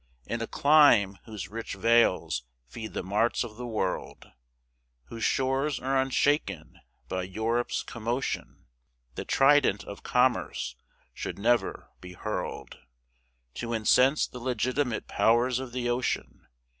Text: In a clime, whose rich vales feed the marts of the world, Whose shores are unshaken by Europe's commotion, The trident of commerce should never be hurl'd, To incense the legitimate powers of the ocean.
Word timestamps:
In 0.25 0.41
a 0.41 0.47
clime, 0.47 1.19
whose 1.25 1.47
rich 1.49 1.75
vales 1.75 2.41
feed 2.65 2.93
the 2.93 3.03
marts 3.03 3.43
of 3.43 3.55
the 3.55 3.67
world, 3.67 4.31
Whose 5.09 5.23
shores 5.23 5.79
are 5.79 5.95
unshaken 6.01 6.79
by 7.07 7.21
Europe's 7.21 7.83
commotion, 7.83 8.65
The 9.13 9.25
trident 9.25 9.83
of 9.83 10.01
commerce 10.01 10.75
should 11.13 11.37
never 11.37 11.91
be 12.01 12.13
hurl'd, 12.13 12.79
To 13.53 13.73
incense 13.73 14.25
the 14.25 14.39
legitimate 14.39 15.07
powers 15.07 15.59
of 15.59 15.71
the 15.71 15.87
ocean. 15.87 16.47